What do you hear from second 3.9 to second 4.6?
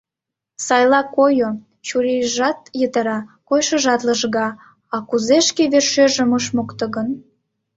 лыжга,